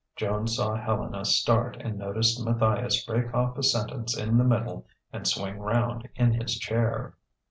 [0.15, 5.27] Joan saw Helena start and noticed Matthias break off a sentence in the middle and
[5.27, 7.13] swing round in his chair.